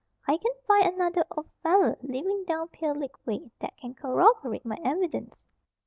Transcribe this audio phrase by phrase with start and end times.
[0.27, 4.79] I can find another old feller, livin' down Pale Lick way, that can corroborate my
[4.83, 5.45] evidence.